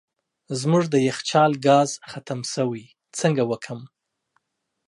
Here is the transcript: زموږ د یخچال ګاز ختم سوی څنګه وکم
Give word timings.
زموږ 0.59 0.83
د 0.89 0.95
یخچال 1.07 1.51
ګاز 1.67 1.89
ختم 2.11 2.39
سوی 2.55 2.83
څنګه 3.19 3.43
وکم 3.51 3.79